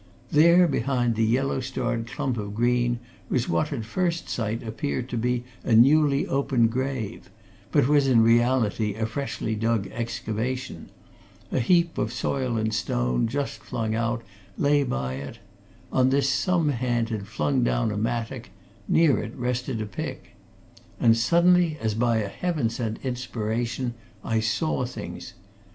[0.31, 2.97] There behind the yellow starred clump of green
[3.29, 7.29] was what at first sight appeared to be a newly opened grave,
[7.71, 10.89] but was in reality a freshly dug excavation;
[11.51, 14.23] a heap of soil and stone, just flung out,
[14.57, 15.37] lay by it;
[15.91, 18.49] on this some hand had flung down a mattock;
[18.87, 20.29] near it rested a pick.
[20.99, 23.93] And suddenly, as by a heaven sent inspiration,
[24.23, 25.35] I saw things.